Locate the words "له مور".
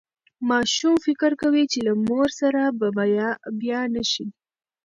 1.87-2.27